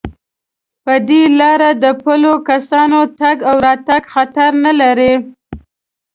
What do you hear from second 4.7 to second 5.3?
لري.